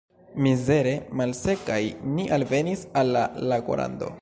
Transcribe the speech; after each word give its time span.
Mizere 0.45 0.93
malsekaj 1.19 1.79
ni 2.15 2.25
alvenis 2.39 2.85
al 3.03 3.13
la 3.19 3.27
lagorando. 3.53 4.09